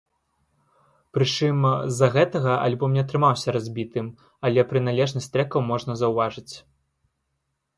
[1.17, 1.57] Прычым,
[1.91, 4.07] з-за гэтага альбом не атрымаўся разбітым,
[4.49, 6.53] але прыналежнасць трэкаў можна заўважыць.